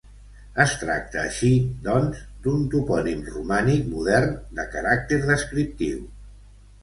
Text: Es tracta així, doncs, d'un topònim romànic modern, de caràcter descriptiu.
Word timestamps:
Es 0.63 0.71
tracta 0.83 1.19
així, 1.23 1.49
doncs, 1.87 2.23
d'un 2.47 2.63
topònim 2.73 3.21
romànic 3.35 3.85
modern, 3.91 4.33
de 4.61 4.67
caràcter 4.77 5.19
descriptiu. 5.29 6.01